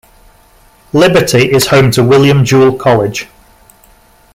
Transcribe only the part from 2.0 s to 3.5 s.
William Jewell College.